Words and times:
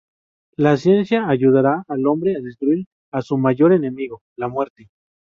La 0.57 0.77
ciencia 0.77 1.29
ayudará 1.29 1.83
al 1.87 2.07
hombre 2.07 2.35
a 2.35 2.41
destruir 2.41 2.87
a 3.11 3.21
su 3.21 3.37
mayor 3.37 3.71
enemigo: 3.71 4.23
la 4.35 4.47
muerte. 4.47 4.89